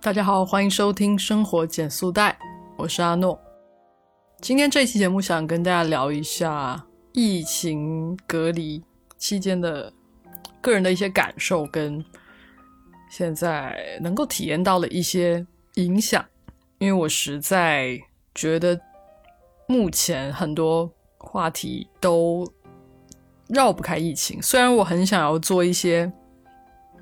[0.00, 2.30] 大家好，欢迎收听《生活减速带》，
[2.76, 3.36] 我是阿诺。
[4.40, 8.80] 今天这期节目想跟大家聊一下疫情隔离
[9.16, 9.92] 期间的
[10.60, 12.02] 个人的一些感受，跟
[13.10, 16.24] 现在能够体验到的一些影响。
[16.78, 17.98] 因为我实在
[18.36, 18.80] 觉得
[19.66, 20.88] 目前很多
[21.18, 22.46] 话题都
[23.48, 26.10] 绕不开疫情，虽然我很想要做一些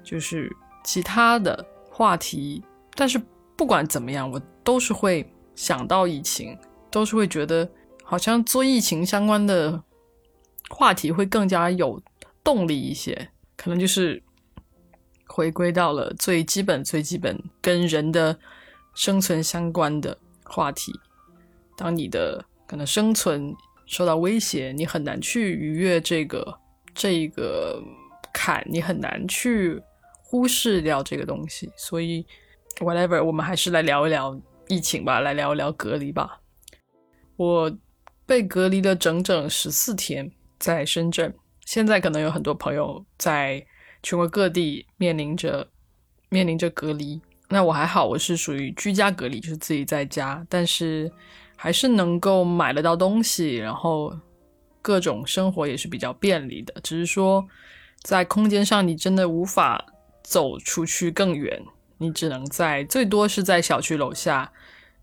[0.02, 0.50] 就是
[0.82, 2.64] 其他的话题。
[2.98, 3.20] 但是
[3.54, 6.58] 不管怎么样，我都是会想到疫情，
[6.90, 7.68] 都是会觉得
[8.02, 9.82] 好像做疫情相关的
[10.70, 12.02] 话题会更加有
[12.42, 13.28] 动力一些。
[13.54, 14.22] 可能就是
[15.26, 18.38] 回归到了最基本、最基本跟人的
[18.94, 20.92] 生存相关的话题。
[21.76, 23.54] 当你的可能生存
[23.84, 26.58] 受到威胁，你很难去逾越这个
[26.94, 27.82] 这个
[28.32, 29.82] 坎，你很难去
[30.22, 32.26] 忽视掉这个东西，所以。
[32.78, 34.38] Whatever，我们还是来聊一聊
[34.68, 36.40] 疫情吧，来聊一聊隔离吧。
[37.36, 37.74] 我
[38.26, 41.34] 被隔离了整整十四天，在深圳。
[41.64, 43.64] 现在可能有很多朋友在
[44.02, 45.68] 全国各地面临着
[46.28, 47.20] 面临着隔离。
[47.48, 51.10] 那我还好，我是属于居家隔离，就是自己在家，但是
[51.56, 54.14] 还是能够买得到东西，然后
[54.82, 56.74] 各种生活也是比较便利的。
[56.82, 57.46] 只是说
[58.02, 59.84] 在空间上，你真的无法
[60.22, 61.62] 走出去更远。
[61.98, 64.52] 你只能在最多是在小区楼下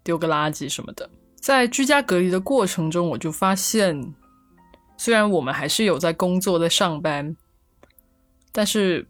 [0.03, 1.09] 丢个垃圾什么的。
[1.35, 4.13] 在居家隔离的过程中，我就发现，
[4.95, 7.35] 虽然我们还是有在工作、在上班，
[8.51, 9.05] 但是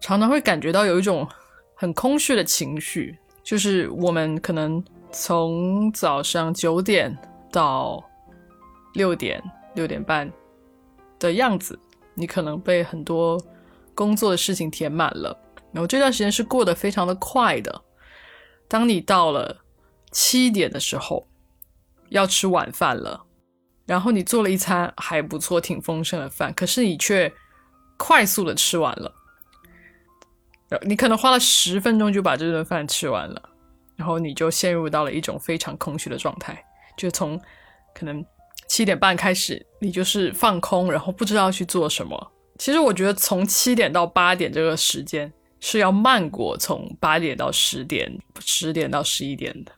[0.00, 1.28] 常常会感觉到有一种
[1.74, 3.18] 很空虚的情绪。
[3.42, 7.16] 就是我们可能从早上九点
[7.50, 8.02] 到
[8.94, 9.42] 六点、
[9.74, 10.30] 六点半
[11.18, 11.76] 的样子，
[12.14, 13.36] 你可能被很多
[13.96, 15.36] 工作的事情填满了。
[15.72, 17.82] 然后这段时间是过得非常的快的。
[18.68, 19.64] 当你到了
[20.10, 21.26] 七点的时候，
[22.10, 23.24] 要吃晚饭了，
[23.86, 27.32] 然后你做了一餐还不错、挺丰盛的饭，可是你却
[27.96, 29.14] 快速的吃完了。
[30.82, 33.50] 你可能花了十分钟就把这顿饭吃完了，
[33.96, 36.64] 然后你就陷入到了一种非常空虚的状态。
[36.96, 37.38] 就从
[37.94, 38.24] 可能
[38.68, 42.32] 七点半开始，你就是放空，然后不知道去做什么。
[42.58, 45.30] 其实我觉得从七点到八点这个时间。
[45.64, 49.70] 是要慢过从八点到十点，十点到十一点的。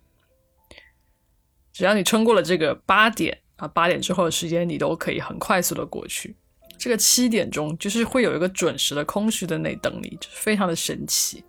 [1.74, 6.34] 只要你撑过了这个八点啊，八点之后的时间，你都可以很快速的过去。
[6.78, 11.44] 这个七点钟就是会有一个准时的空虚的那等你，就是非常的神奇。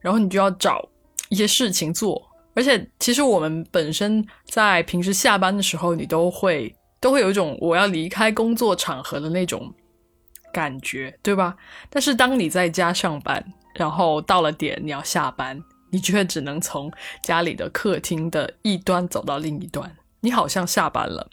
[0.00, 0.88] 然后你就要找
[1.28, 9.70] 一些事情做，而且其实我们本身在平时下班的时候，你都会都会有一种我要离开工作场合的那种。
[10.52, 11.56] 感觉对吧？
[11.88, 13.44] 但是当你在家上班，
[13.74, 16.90] 然后到了点你要下班，你却只能从
[17.22, 19.90] 家里的客厅的一端走到另一端。
[20.20, 21.26] 你好像下班了，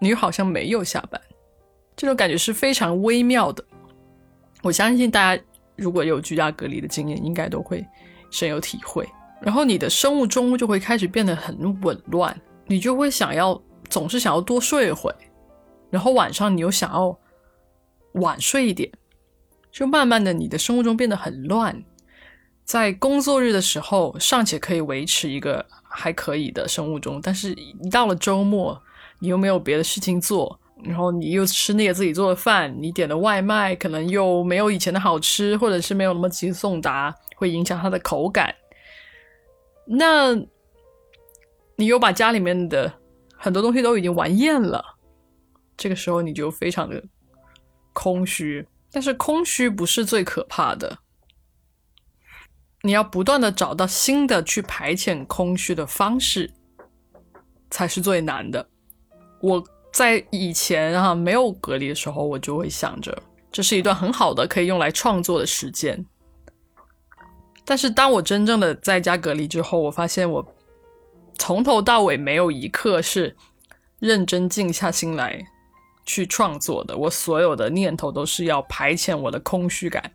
[0.00, 1.20] 你又好像没有下班，
[1.94, 3.64] 这种感觉是非常微妙的。
[4.62, 5.42] 我相信大家
[5.76, 7.86] 如果有居家隔离的经验，应该都会
[8.30, 9.08] 深有体会。
[9.40, 12.34] 然后你的生物钟就会开始变得很紊乱，
[12.66, 15.14] 你就会想要总是想要多睡一会，
[15.90, 17.16] 然后晚上你又想要。
[18.16, 18.90] 晚睡一点，
[19.70, 21.82] 就慢慢的，你的生物钟变得很乱。
[22.64, 28.82] 在工作日的时候，尚且可以维持一个还可以的生物钟，但是一到了周末，
[29.20, 38.52] 你又没有别的事情做，然后你又吃那个自己做的饭，你点的外卖可能又没有以前的好吃，或者是没有那么急送达，会影响它的口感。
[39.86, 40.34] 那
[41.76, 42.92] 你又把家里面的
[43.36, 44.84] 很多东西都已经玩厌了，
[45.76, 47.00] 这个时候你就非常的。
[47.96, 50.98] 空虚，但是空虚不是最可怕的。
[52.82, 56.52] 你要不断的找到新的去排遣空虚的方式，
[57.70, 58.68] 才是最难的。
[59.40, 66.04] 我在以前啊没有隔离的时候，我就会想着这是一段很好的可以用来创作的时间。
[67.64, 70.54] 但是当我真正的在家隔离之后，我发现我
[71.38, 73.34] 从头到尾没有一刻是
[73.98, 75.46] 认真静下心来。
[76.06, 80.12] 去创作的，我所有的念头都是要排遣我的空虚感，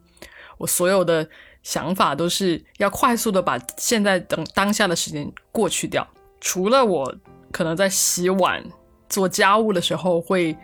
[0.57, 1.29] 我所有的
[1.61, 6.07] 想法都是要快速的把现在等当下的时间过去掉。
[6.39, 7.13] 除了我
[7.51, 8.63] 可能在洗碗、
[9.09, 10.57] 做家务的时候会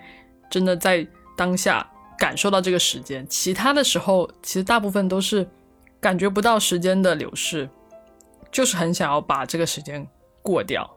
[0.50, 1.86] 真的在当下
[2.18, 5.46] 感受到这个时间，其他的时候其实大部分都是
[6.00, 7.70] 感觉不到时间的流逝，
[8.50, 10.08] 就是很想要把这个时间
[10.42, 10.90] 过掉。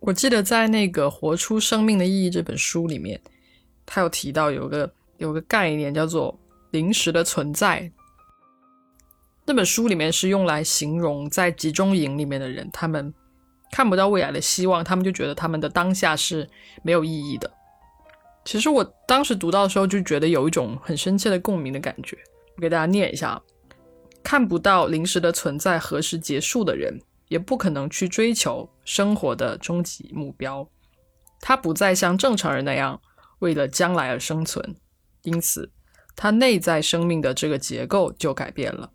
[0.00, 3.20] 我记得在那个《活出生命的意义》这本书里面。
[3.86, 6.38] 他有提到有个有个概念叫做
[6.70, 7.90] 临时的存在，
[9.44, 13.12] 那本书里面是用来形容在集中营里面的人，他们
[13.70, 16.48] 看不到未来的希望，他们就觉得他们的当下是
[16.82, 17.50] 没有意义的。
[18.44, 22.18] 其实我当时读到的时候，就觉得有一种很深切的共鸣的感觉。
[22.56, 23.40] 我给大家念一下：
[24.22, 30.68] 看不到临时的存在何时结束的人，也不可能去追求生活的终极目标。
[31.40, 33.00] 他不再像正常人那样
[33.42, 34.74] 为了将来而生存，
[35.22, 35.70] 因此
[36.16, 38.90] 他内在生命的这个结构就改变了。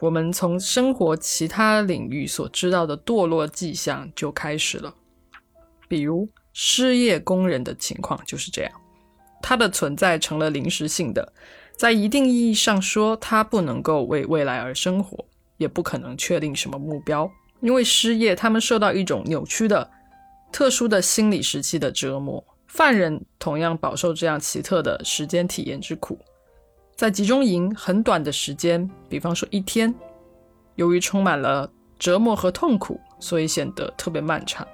[0.00, 4.94] 我们从生活其他领域所知道的堕落迹象就开始了，
[5.86, 6.28] 比如。
[6.56, 8.70] 失业工人的情况就是这样，
[9.42, 11.32] 他的存在成了临时性的，
[11.76, 15.26] 在一定意义上说，他不能够为未来而生活，
[15.56, 17.28] 也不可能确定什么目标。
[17.60, 19.90] 因为失业，他们受到一种扭曲的、
[20.52, 22.44] 特殊的心理时期的折磨。
[22.74, 26.18] 犯人同样饱受这样奇特的时间体验之苦。
[26.96, 29.94] 在集中营很短的时间，比方说一天，
[30.74, 34.66] 由于充满了折磨和痛苦，所以显得特别漫长。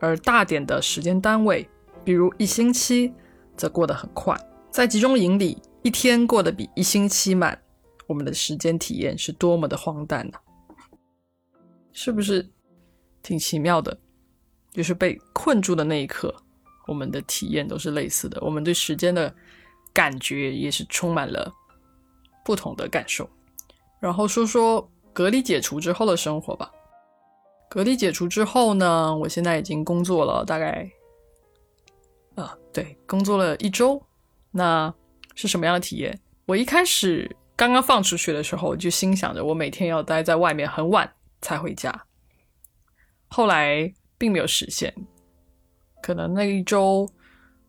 [0.00, 1.66] 而大点的时间单位，
[2.04, 3.10] 比如一星期，
[3.56, 4.38] 则过得很快。
[4.70, 7.58] 在集中营里，一天过得比一星期慢。
[8.06, 10.38] 我们的时间体验是多么的荒诞呢？
[11.90, 12.50] 是不是
[13.22, 13.98] 挺奇妙的？
[14.72, 16.34] 就是被困住的那一刻，
[16.90, 18.40] 我们的体验都是类似的。
[18.40, 19.32] 我们对时间的
[19.94, 21.54] 感觉也是充满了
[22.44, 23.30] 不同的感受。
[24.00, 26.68] 然后说说隔离解除之后的生活吧。
[27.68, 30.90] 隔离解除之后呢，我现在已经工作了大概，
[32.34, 34.02] 啊，对，工作了一周。
[34.50, 34.92] 那
[35.36, 36.20] 是什么样的体验？
[36.46, 41.08] 我一开始刚刚放出去的时候，就心想着我每天要待在外面很晚
[41.40, 42.06] 才回家。
[43.28, 44.92] 后来并没有实现，
[46.02, 47.08] 可能那一周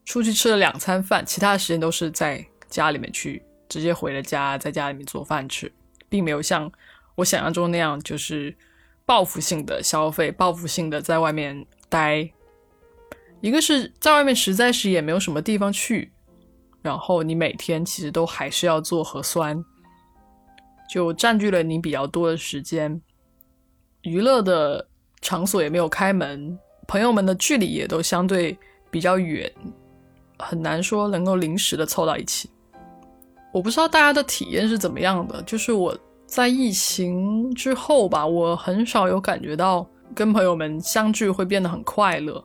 [0.05, 5.71] 出去吃了两餐饭，其他的时间都是在家里面去直接回了家，在家里面做饭吃，
[6.09, 6.71] 并没有像
[7.15, 8.55] 我想象中那样就是。
[9.03, 12.31] 报复性的消费，报复性的在外面待，
[13.41, 16.13] 一个是在外面实在是也没有什么地方去，
[16.81, 19.61] 然后你每天其实都还是要做核酸，
[20.89, 23.01] 就占据了你比较多的时间，
[24.03, 24.87] 娱乐的
[25.19, 26.57] 场所也没有开门，
[26.91, 28.57] 朋友们的距离也都相对
[28.89, 29.49] 比较远，
[30.37, 32.49] 很难说能够临时的凑到一起。
[33.53, 35.97] 我不知道大家的体验是怎么样的，就是我。
[36.27, 39.85] 在疫情之后吧，我很少有感觉到
[40.15, 42.41] 跟朋友们相聚会变得很快乐。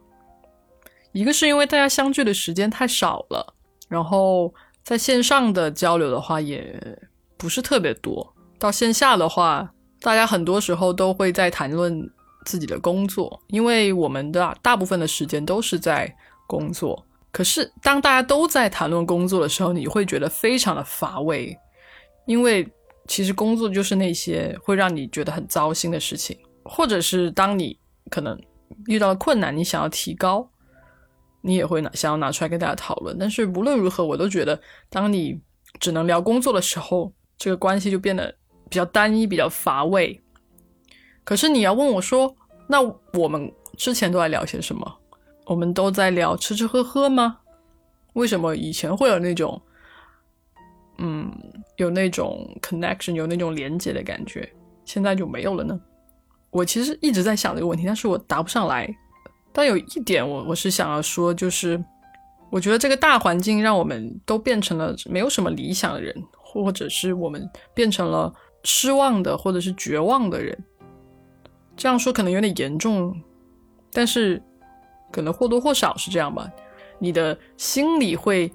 [1.12, 3.54] 一个是因为大家相聚的时间太少了，
[3.88, 4.52] 然后
[4.82, 6.98] 在线上的交流的话也
[7.36, 8.34] 不是特别多。
[8.58, 12.10] 到线下的话，大家很多时候都会在谈论
[12.46, 16.10] 自己的工作，因为我们的大部分的时间都是在
[16.46, 17.04] 工作。
[17.30, 21.54] 可是当大家都在谈论工作的时候，你会觉得非常的乏味，
[22.24, 22.66] 因为。
[23.08, 27.78] 其实工作就是那些会让你觉得很糟心的事情，或者是当你
[28.10, 28.36] 可能
[28.86, 30.50] 遇到了困难，你想要提高，
[31.40, 33.16] 你也会拿想要拿出来跟大家讨论。
[33.16, 34.60] 但是无论如何，我都觉得
[34.90, 35.40] 当你
[35.78, 38.34] 只能聊工作的时候，这个关系就变得
[38.68, 40.20] 比较单一、比较乏味。
[41.26, 42.32] 可是你要问我说，
[42.68, 42.80] 那
[43.18, 44.96] 我们之前都在聊些什么？
[45.44, 47.38] 我们都在聊吃吃喝喝吗？
[48.12, 49.60] 为什么以前会有那种？
[50.98, 51.28] 嗯，
[51.78, 54.48] 有那种 connection，有那种连接的感觉，
[54.84, 55.78] 现在就没有了呢。
[56.50, 58.88] 我其实一直在想这个问题，但是我答不上来。
[59.52, 61.82] 但有一点，我我是想要说，就是
[62.50, 70.56] 我觉得这个大环境让我们都变成了没有什么理想的人，或者是我们变成了失望的，或者是绝望的人。
[71.76, 73.14] 这样说可能有点严重，
[73.92, 74.42] 但是
[75.12, 76.48] 可能或多或少是这样吧。
[76.98, 78.50] 你的心里会。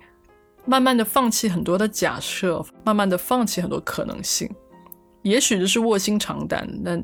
[0.64, 4.48] 慢慢的放弃很多的假设，慢慢的放弃很多可能性，
[5.24, 7.04] 也许这是卧薪尝胆，但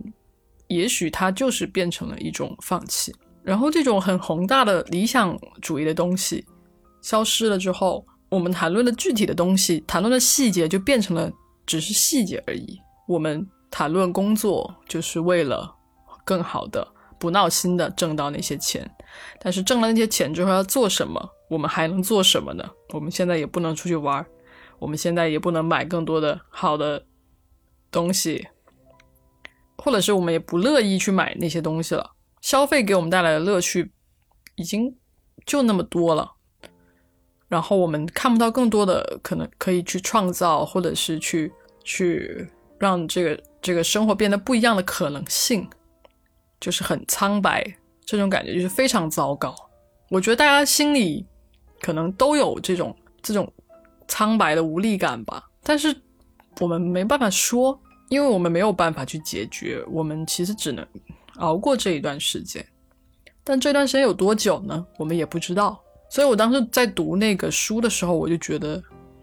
[0.68, 3.12] 也许它就是变成了一种放弃。
[3.42, 6.46] 然后这种很宏大的理想主义的东西
[7.02, 11.32] 消失了之后，我们谈论的具体的东西，谈论的细节就变成了
[11.66, 12.80] 只是细节而已。
[13.08, 15.74] 我们谈论工作就是为了
[16.28, 16.86] 更好的、
[17.18, 18.90] 不闹心的挣到那些钱，
[19.40, 21.30] 但是挣了那些钱之后要做什么？
[21.50, 22.70] 我们还能做什么呢？
[22.94, 24.26] 我们现在也不能出去玩
[24.80, 27.06] 我们现在也不能买更多的好的
[27.90, 28.46] 东西，
[29.78, 32.12] 或者是我们也不乐意去买那些东西了。
[32.42, 33.92] 消费给我们带来的乐趣
[34.56, 34.94] 已经
[35.46, 36.30] 就那么多了，
[37.48, 41.52] 然后我们看不到更多的可能可以去创造，或者是去
[41.84, 45.68] 去让这个这个生活变得不一样的可能性，
[46.60, 47.64] 就是很苍白，
[48.06, 49.56] 这种感觉就是非常糟糕。
[50.10, 51.26] 我觉得大家心里。
[51.80, 53.48] 可能都有这种这种
[54.08, 55.96] 苍白的无力感吧，但是
[56.60, 60.84] 我们没办法说，因为我们没有办法去解决，我们其实只能
[61.36, 62.66] 熬过这一段时间。
[63.44, 64.84] 但这段时间有多久呢？
[64.98, 65.80] 我们也不知道。
[66.10, 68.82] 所以我当时在读那个书的时候，我就觉得，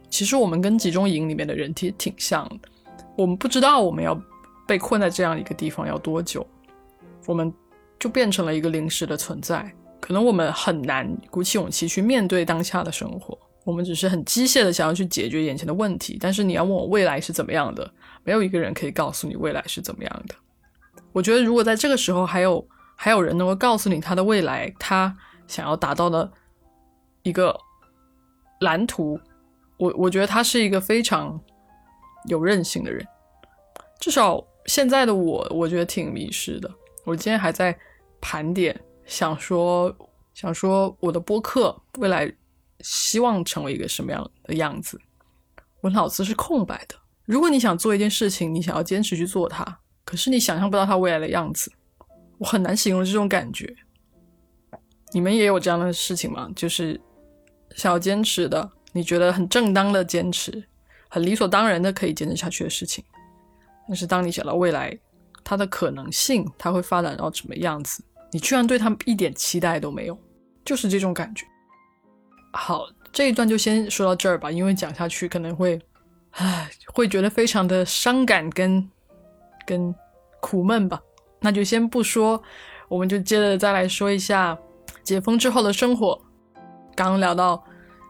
[0.08, 2.68] 其实我们跟集中营里面的人其实挺像的。
[3.16, 4.16] 我们不知道我们要
[4.64, 6.46] 被困在这样一个地方要多久，
[7.26, 7.52] 我们
[7.98, 9.72] 就变成了一个临时的存在。
[10.00, 16.18] 可能我们很难鼓起勇气去面对当下的生活，我们只是很机械的想要去解决眼前的问题。
[16.20, 17.90] 但是你要问我未来是怎么样的，
[18.22, 20.34] 没有一个人可以告诉你未来是怎么样的。
[21.12, 22.66] 我觉得如果在这个时候还有
[22.96, 25.16] 还有人能够告诉你他的未来，他
[25.46, 26.30] 想要达到的
[27.22, 27.58] 一个
[28.60, 29.18] 蓝图，
[29.78, 31.40] 我我觉得他是一个非常
[32.28, 33.06] 有韧性的人。
[33.98, 36.70] 至少现在的我，我觉得挺迷失的。
[37.04, 37.76] 我今天还在
[38.20, 38.78] 盘点。
[39.06, 39.94] 想说，
[40.32, 42.32] 想说我的播客未来
[42.80, 44.98] 希望成为一个什么样的样子？
[45.82, 46.96] 我脑子是空白的。
[47.26, 51.70] 如果你想做一件事情，你想要坚持去做它，可是你想象不到它未来的样子，
[52.38, 53.74] 我很难形容这种感觉。
[55.12, 56.50] 你们也有这样的事情吗？
[56.56, 56.98] 就是
[57.76, 60.64] 想要坚持的，你觉得很正当的坚持，
[61.08, 63.04] 很理所当然的可以坚持下去的事情，
[63.86, 64.98] 但是当你想到未来
[65.44, 68.02] 它的可能性，它会发展到什么样子？
[68.32, 70.18] 你居然对他们一点期待都没有，
[70.64, 71.46] 就是这种感觉。
[72.52, 75.80] 好，这一段就先说到这儿吧，因为讲下去可能会，
[76.30, 78.90] 唉，会觉得非常的伤感跟
[79.66, 79.94] 跟
[80.40, 81.00] 苦闷吧。
[81.40, 82.42] 那就先不说，
[82.88, 84.58] 我们就接着再来说一下
[85.02, 86.20] 解封之后的生活。
[86.96, 87.62] 刚聊到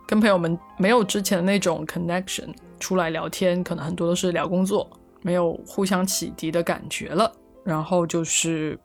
[0.07, 4.91] 跟朋友们没有之前的那种 connection，出来聊天可能很多都是聊工作，
[5.25, 7.35] 没有互相启迪的感觉了。
[7.65, 8.79] 然后就是。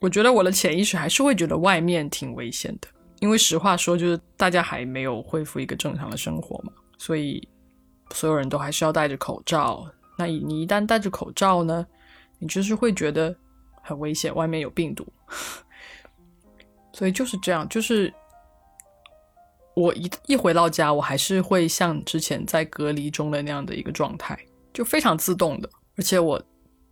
[0.00, 2.88] 我觉得我的潜意识还是会觉得外面挺危险的，
[3.20, 7.48] 因为实话说，就是大家还没有恢复一个正常的生活嘛，所以
[8.10, 9.88] 所有人都还是要戴着口罩。
[10.18, 11.86] 那你一旦戴着口罩呢，
[12.40, 13.32] 你就是会觉得
[13.80, 15.06] 很危险，外面有病毒。
[16.92, 18.12] 所以就是这样，就是
[19.76, 24.36] 我一一回到家，我还是会像之前在隔离中的那样的一个状态，
[24.72, 26.42] 就非常自动的，而且我。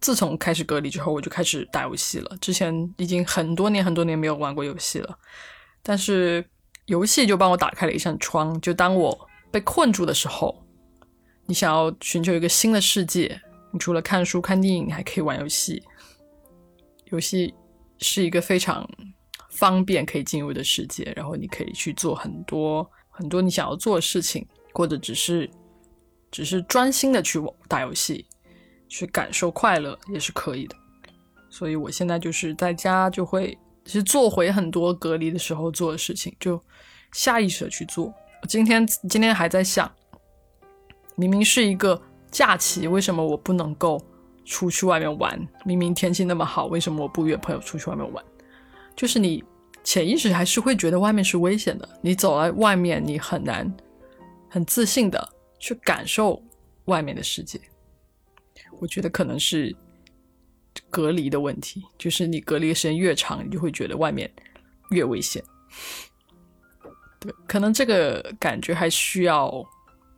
[0.03, 2.37] 自从开始隔离之后，我就开始打游戏了。
[2.41, 5.19] 之前已经很多年很多年没有玩过游戏了，
[5.83, 6.43] 但是
[6.87, 8.59] 游戏就帮我打开了一扇窗。
[8.63, 10.65] 就当我被困住的时候，
[11.45, 13.39] 你想要寻求一个新的世界，
[13.75, 15.83] 你除了看书、看电影，你还可以玩游戏。
[17.11, 17.53] 游戏
[17.99, 18.89] 是一个非常
[19.51, 25.47] 方便可以进入的世界，然后你可以去做很多很多你想要做的事情，或者只是
[26.31, 28.27] 只是专心的去打游戏。
[28.93, 30.75] 去感受快乐也是可以的，
[31.49, 36.61] 所以我现在就是在家就会其实做回很多隔离的时候做的事情，就
[37.13, 38.13] 下意识的去做。
[38.49, 39.89] 今天今天还在想，
[41.15, 44.05] 明明是一个假期，为什么我不能够
[44.45, 45.39] 出去外面玩？
[45.65, 48.25] 明明天气那么好，为什么我不约朋友出去外面玩？
[48.97, 49.45] 就是你
[49.85, 53.73] 潜意识还是会觉得外面是危险的，你走在外面，你很难
[54.49, 55.29] 很自信的
[55.61, 56.43] 去感受
[56.87, 57.61] 外面的世界。
[58.81, 59.76] 我觉得可能是
[60.88, 64.29] 隔离的问题，就是你隔离的时间越长，你就会觉得外面
[64.90, 65.45] 越危险。
[67.21, 69.64] 对，可能这个感觉还需要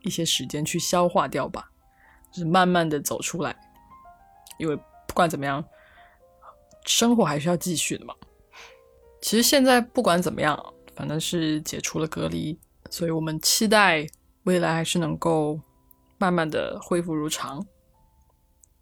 [0.03, 1.69] 一些时间去消化掉吧，
[2.31, 3.55] 就是慢慢的走出来。
[4.57, 5.63] 因为不管怎么样，
[6.85, 8.15] 生活还是要继续的嘛。
[9.21, 10.57] 其实现在不管怎么样，
[10.95, 12.57] 反正是解除了隔离，
[12.89, 14.07] 所以我们期待
[14.43, 15.59] 未来还是能够
[16.17, 17.65] 慢慢的恢复如常。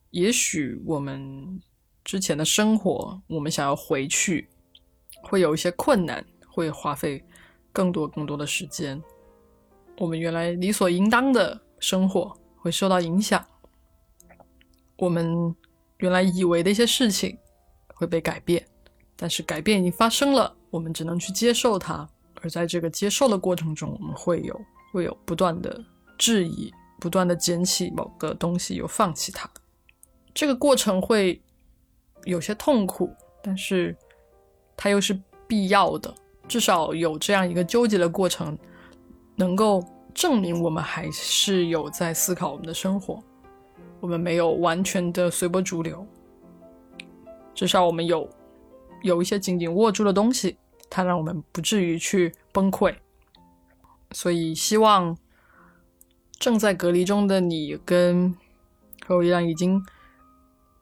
[0.10, 1.62] 也许我们
[2.03, 4.50] 之前的生活，我们想要回去，
[5.24, 7.24] 会有一些困难，会花费
[7.72, 9.01] 更多更多的时间。
[9.98, 13.46] 我们原来理所应当的生活会受到影响，
[14.98, 15.56] 我们
[15.98, 17.38] 原来以为的一些事情
[17.94, 18.65] 会被改变，
[19.15, 22.10] 但是改变已经发生了，我们只能去接受它。
[22.41, 24.60] 而在这个接受的过程中，我们会有
[24.92, 25.84] 会有不断的
[26.18, 29.50] 质疑，不断的捡起某个东西，又放弃它。
[30.34, 31.42] 这个过程会
[32.26, 33.96] 有些痛苦，但是
[34.78, 36.14] 它又是必要的。
[36.48, 38.58] 至少有这样一个纠结的过程，
[39.36, 39.82] 能够
[40.14, 43.24] 证明我们还是有在思考我们的生活，
[44.00, 46.06] 我们没有完全的随波逐流。
[47.54, 48.30] 至少我们有
[49.04, 50.58] 有一些紧紧握住的东西，
[50.90, 52.94] 它让我们不至于去崩溃。
[54.12, 55.18] 所以，希望
[56.39, 58.36] 正在隔离中的你跟
[59.06, 59.84] 和我一样已经。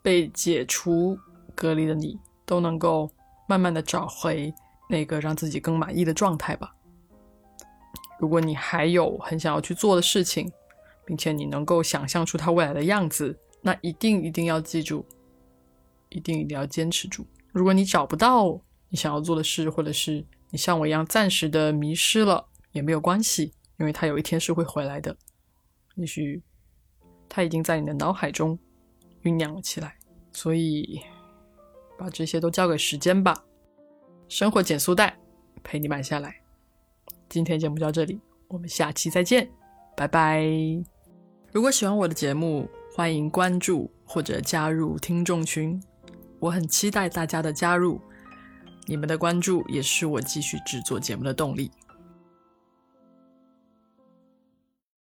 [0.02, 1.20] 被解除
[1.54, 3.12] 隔离的你，都能够
[3.50, 4.52] 慢慢的找回
[4.90, 6.74] 那个让自己更满意的状态吧。
[8.18, 10.50] 如果你还有很想要去做的事情，
[11.06, 15.06] 并且你能够想象出它未来的样子，那一定一定要记住，
[16.08, 17.28] 一定一定要坚持住。
[17.52, 25.16] 如果你找不到你想要做的事，或者是你像我一样暂时的迷失了，也没有关系，因为他有一天是会回来的。
[25.96, 26.42] 也许
[27.28, 28.58] 他已经在你的脑海中
[29.24, 29.98] 酝酿了起来，
[30.32, 31.02] 所以
[31.98, 33.44] 把这些都交给时间吧。
[34.28, 35.18] 生活减速带，
[35.64, 36.36] 陪你慢下来。
[37.28, 39.50] 今天节目就到这里，我们下期再见，
[39.98, 40.44] 拜拜。
[41.52, 45.82] 如果喜欢我的节目，欢迎关注或者加入听众群，
[46.40, 48.00] 我很期待大家的加入，
[48.86, 51.72] 你们的关注也是我继续制作节目的动力。